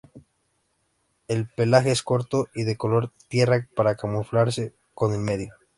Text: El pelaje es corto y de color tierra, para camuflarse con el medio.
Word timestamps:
El 1.27 1.47
pelaje 1.47 1.91
es 1.91 2.01
corto 2.01 2.47
y 2.55 2.63
de 2.63 2.75
color 2.75 3.11
tierra, 3.27 3.69
para 3.75 3.97
camuflarse 3.97 4.73
con 4.95 5.13
el 5.13 5.19
medio. 5.19 5.53